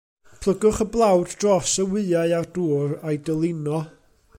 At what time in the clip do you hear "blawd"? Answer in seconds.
0.95-1.35